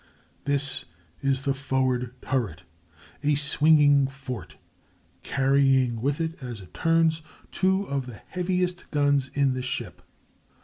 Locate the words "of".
7.83-8.07